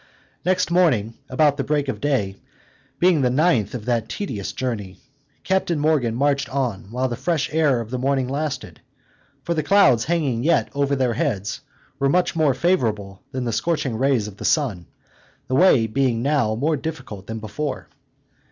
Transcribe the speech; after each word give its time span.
Next 0.43 0.71
morning, 0.71 1.13
about 1.29 1.57
the 1.57 1.63
break 1.63 1.87
of 1.87 2.01
day, 2.01 2.37
being 2.97 3.21
the 3.21 3.29
ninth 3.29 3.75
of 3.75 3.85
that 3.85 4.09
tedious 4.09 4.51
journey, 4.51 4.97
Captain 5.43 5.77
Morgan 5.77 6.15
marched 6.15 6.49
on 6.49 6.89
while 6.89 7.07
the 7.07 7.15
fresh 7.15 7.53
air 7.53 7.79
of 7.79 7.91
the 7.91 7.99
morning 7.99 8.27
lasted; 8.27 8.81
for 9.43 9.53
the 9.53 9.61
clouds 9.61 10.05
hanging 10.05 10.43
yet 10.43 10.69
over 10.73 10.95
their 10.95 11.13
heads, 11.13 11.61
were 11.99 12.09
much 12.09 12.35
more 12.35 12.55
favorable 12.55 13.21
than 13.31 13.43
the 13.43 13.53
scorching 13.53 13.95
rays 13.95 14.27
of 14.27 14.37
the 14.37 14.43
sun, 14.43 14.87
the 15.47 15.55
way 15.55 15.85
being 15.85 16.23
now 16.23 16.55
more 16.55 16.75
difficult 16.75 17.27
than 17.27 17.37
before. 17.37 17.87